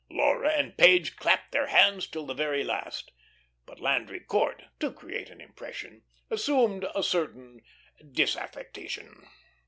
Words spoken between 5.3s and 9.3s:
impression, assumed a certain disaffection.